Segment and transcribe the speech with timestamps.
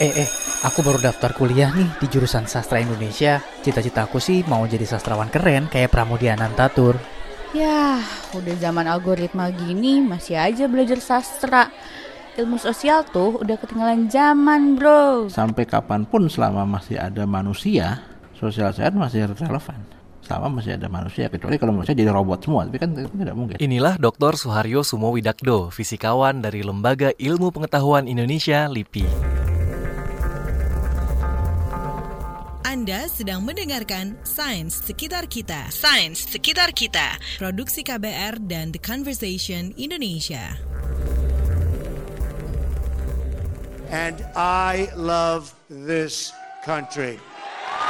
[0.00, 0.28] Eh, eh,
[0.64, 3.44] aku baru daftar kuliah nih di jurusan sastra Indonesia.
[3.60, 6.96] Cita-citaku sih mau jadi sastrawan keren kayak Pramudia Anantatur.
[7.52, 8.00] Yah,
[8.32, 11.68] udah zaman algoritma gini masih aja belajar sastra.
[12.32, 15.28] Ilmu sosial tuh udah ketinggalan zaman, bro.
[15.28, 18.00] Sampai kapan pun selama masih ada manusia,
[18.32, 19.84] sosial sehat masih relevan.
[20.24, 23.60] Selama masih ada manusia, kecuali kalau manusia jadi robot semua, tapi kan itu tidak mungkin.
[23.60, 24.40] Inilah Dr.
[24.40, 29.29] Suharyo Sumowidakdo, fisikawan dari Lembaga Ilmu Pengetahuan Indonesia LIPI.
[32.90, 35.70] Anda sedang mendengarkan Sains Sekitar Kita.
[35.70, 37.22] Sains Sekitar Kita.
[37.38, 40.58] Produksi KBR dan The Conversation Indonesia.
[43.94, 46.34] And I love this
[46.66, 47.22] country.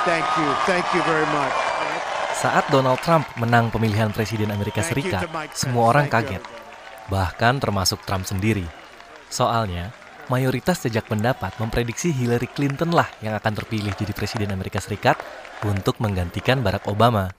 [0.05, 0.49] Thank you.
[0.69, 1.57] Thank you very much.
[2.37, 5.25] Saat Donald Trump menang pemilihan presiden Amerika Serikat,
[5.57, 6.45] semua orang kaget.
[7.09, 8.69] Bahkan termasuk Trump sendiri.
[9.33, 9.97] Soalnya,
[10.31, 15.19] mayoritas jejak pendapat memprediksi Hillary Clinton lah yang akan terpilih jadi presiden Amerika Serikat
[15.67, 17.35] untuk menggantikan Barack Obama.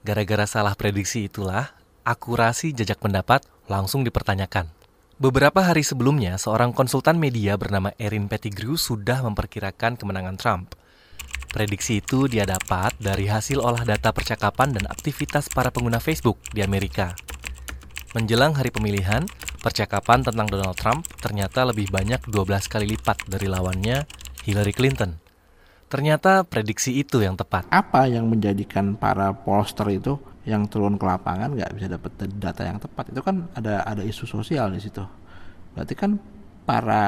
[0.00, 4.72] Gara-gara salah prediksi itulah, akurasi jejak pendapat langsung dipertanyakan.
[5.20, 10.72] Beberapa hari sebelumnya, seorang konsultan media bernama Erin Pettigrew sudah memperkirakan kemenangan Trump.
[11.52, 16.64] Prediksi itu dia dapat dari hasil olah data percakapan dan aktivitas para pengguna Facebook di
[16.64, 17.12] Amerika.
[18.16, 19.28] Menjelang hari pemilihan,
[19.60, 24.08] percakapan tentang Donald Trump ternyata lebih banyak 12 kali lipat dari lawannya
[24.48, 25.20] Hillary Clinton.
[25.90, 27.68] Ternyata prediksi itu yang tepat.
[27.68, 30.16] Apa yang menjadikan para pollster itu
[30.48, 33.12] yang turun ke lapangan nggak bisa dapat data yang tepat?
[33.12, 35.02] Itu kan ada ada isu sosial di situ.
[35.74, 36.16] Berarti kan
[36.64, 37.04] para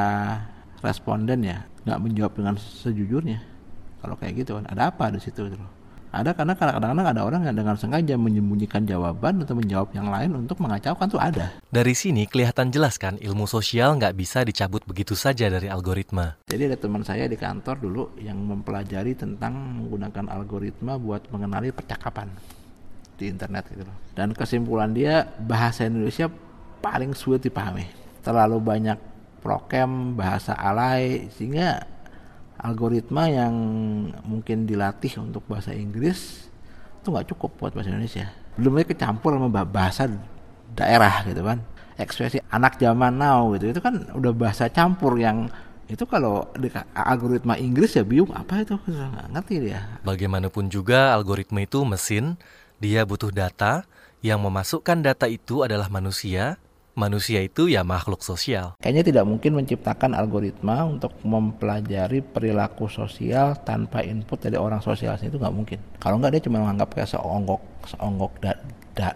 [0.82, 3.38] responden ya nggak menjawab dengan sejujurnya
[4.02, 5.66] kalau kayak gitu kan ada apa di situ gitu
[6.12, 10.60] ada karena kadang-kadang ada orang yang dengan sengaja menyembunyikan jawaban atau menjawab yang lain untuk
[10.60, 11.56] mengacaukan tuh ada.
[11.72, 16.36] Dari sini kelihatan jelas kan ilmu sosial nggak bisa dicabut begitu saja dari algoritma.
[16.52, 22.28] Jadi ada teman saya di kantor dulu yang mempelajari tentang menggunakan algoritma buat mengenali percakapan
[23.16, 23.96] di internet gitu loh.
[24.12, 26.28] Dan kesimpulan dia bahasa Indonesia
[26.84, 27.88] paling sulit dipahami.
[28.20, 28.98] Terlalu banyak
[29.40, 31.91] prokem bahasa alay sehingga
[32.58, 33.54] algoritma yang
[34.24, 36.48] mungkin dilatih untuk bahasa Inggris
[37.02, 38.30] itu nggak cukup buat bahasa Indonesia.
[38.54, 40.06] Belum lagi kecampur sama bahasa
[40.76, 41.58] daerah gitu kan.
[41.98, 45.50] Ekspresi anak zaman now gitu itu kan udah bahasa campur yang
[45.90, 46.48] itu kalau
[46.94, 50.00] algoritma Inggris ya bingung apa itu nggak ngerti dia.
[50.06, 52.40] Bagaimanapun juga algoritma itu mesin,
[52.80, 53.84] dia butuh data,
[54.22, 56.56] yang memasukkan data itu adalah manusia,
[56.92, 58.76] manusia itu ya makhluk sosial.
[58.80, 65.36] Kayaknya tidak mungkin menciptakan algoritma untuk mempelajari perilaku sosial tanpa input dari orang sosial itu
[65.40, 65.78] nggak mungkin.
[65.96, 68.52] Kalau nggak dia cuma menganggap kayak seonggok seonggok da,
[68.92, 69.08] da,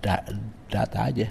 [0.00, 0.14] da,
[0.70, 1.28] data aja.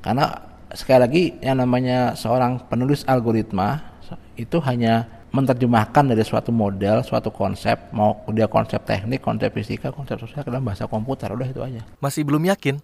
[0.00, 0.24] Karena
[0.72, 3.96] sekali lagi yang namanya seorang penulis algoritma
[4.36, 10.16] itu hanya menerjemahkan dari suatu model, suatu konsep, mau dia konsep teknik, konsep fisika, konsep
[10.16, 11.84] sosial ke dalam bahasa komputer, udah itu aja.
[12.00, 12.80] Masih belum yakin?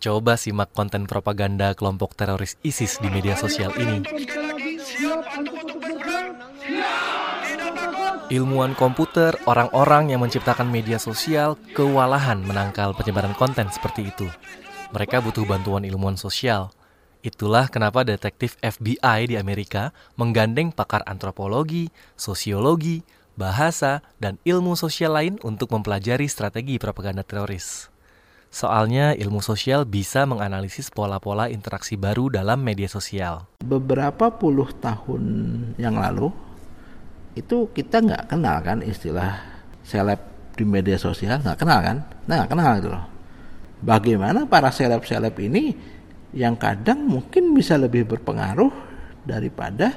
[0.00, 4.00] Coba simak konten propaganda kelompok teroris ISIS di media sosial ini.
[8.32, 14.24] Ilmuwan komputer, orang-orang yang menciptakan media sosial, kewalahan menangkal penyebaran konten seperti itu.
[14.96, 16.72] Mereka butuh bantuan ilmuwan sosial.
[17.20, 23.04] Itulah kenapa detektif FBI di Amerika menggandeng pakar antropologi, sosiologi,
[23.36, 27.92] bahasa, dan ilmu sosial lain untuk mempelajari strategi propaganda teroris.
[28.50, 33.46] Soalnya ilmu sosial bisa menganalisis pola-pola interaksi baru dalam media sosial.
[33.62, 35.22] Beberapa puluh tahun
[35.78, 36.34] yang lalu
[37.38, 39.38] itu kita nggak kenal kan istilah
[39.86, 40.18] seleb
[40.58, 42.02] di media sosial nggak kenal kan?
[42.26, 43.04] Nah nggak kenal itu loh.
[43.86, 45.70] Bagaimana para seleb-seleb ini
[46.34, 48.74] yang kadang mungkin bisa lebih berpengaruh
[49.22, 49.94] daripada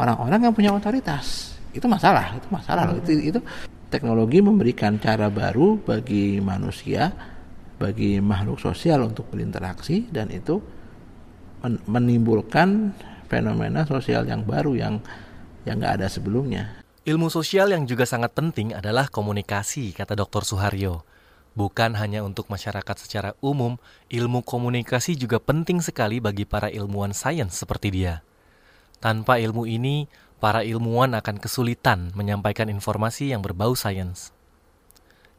[0.00, 1.60] orang-orang yang punya otoritas.
[1.76, 3.04] Itu masalah, itu masalah loh.
[3.04, 3.40] Itu, itu
[3.92, 7.12] teknologi memberikan cara baru bagi manusia
[7.80, 10.60] bagi makhluk sosial untuk berinteraksi dan itu
[11.88, 12.92] menimbulkan
[13.32, 14.94] fenomena sosial yang baru yang
[15.64, 16.84] yang nggak ada sebelumnya.
[17.08, 20.44] Ilmu sosial yang juga sangat penting adalah komunikasi, kata Dr.
[20.44, 21.08] Suharyo.
[21.56, 23.80] Bukan hanya untuk masyarakat secara umum,
[24.12, 28.22] ilmu komunikasi juga penting sekali bagi para ilmuwan sains seperti dia.
[29.00, 30.06] Tanpa ilmu ini,
[30.38, 34.30] para ilmuwan akan kesulitan menyampaikan informasi yang berbau sains.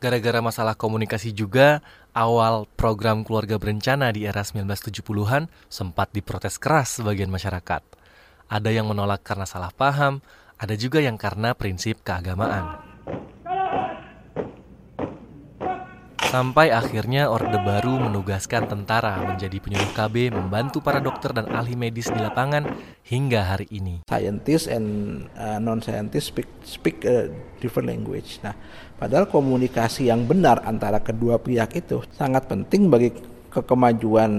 [0.02, 1.86] Gara-gara masalah komunikasi juga,
[2.18, 7.86] awal program keluarga berencana di era 1970-an sempat diprotes keras sebagian masyarakat.
[8.50, 10.26] Ada yang menolak karena salah paham,
[10.58, 12.91] ada juga yang karena prinsip keagamaan.
[16.32, 22.08] Sampai akhirnya Orde Baru menugaskan tentara menjadi penyuluh KB membantu para dokter dan ahli medis
[22.08, 22.72] di lapangan
[23.04, 24.08] hingga hari ini.
[24.08, 27.28] Scientist and uh, non-scientist speak, speak a
[27.60, 28.40] different language.
[28.48, 28.56] Nah,
[28.96, 33.12] padahal komunikasi yang benar antara kedua pihak itu sangat penting bagi
[33.52, 34.32] kekemajuan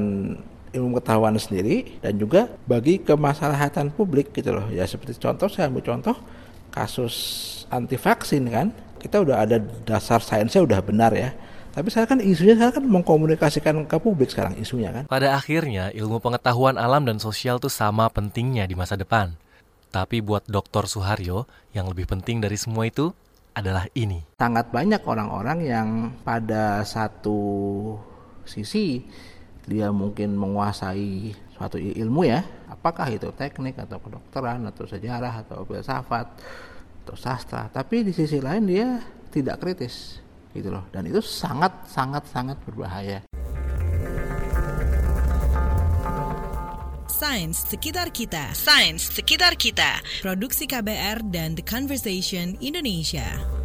[0.72, 4.64] ilmu pengetahuan sendiri dan juga bagi kemaslahatan publik gitu loh.
[4.72, 6.16] Ya seperti contoh saya ambil contoh
[6.72, 7.12] kasus
[7.68, 8.72] anti vaksin kan.
[8.96, 13.88] Kita udah ada dasar sainsnya udah benar ya tapi saya kan isunya saya kan mengkomunikasikan
[13.88, 15.04] ke publik sekarang isunya kan.
[15.08, 19.32] Pada akhirnya ilmu pengetahuan alam dan sosial itu sama pentingnya di masa depan.
[19.92, 20.88] Tapi buat Dr.
[20.88, 21.44] Suharyo,
[21.76, 23.12] yang lebih penting dari semua itu
[23.52, 24.24] adalah ini.
[24.40, 25.88] Sangat banyak orang-orang yang
[26.24, 27.40] pada satu
[28.48, 29.04] sisi
[29.68, 32.40] dia mungkin menguasai suatu ilmu ya,
[32.72, 36.26] apakah itu teknik atau kedokteran atau sejarah atau filsafat
[37.04, 40.21] atau sastra, tapi di sisi lain dia tidak kritis
[40.52, 43.20] gitu loh dan itu sangat sangat sangat berbahaya
[47.22, 50.02] Sains sekitar kita, sains sekitar kita.
[50.26, 53.61] Produksi KBR dan The Conversation Indonesia.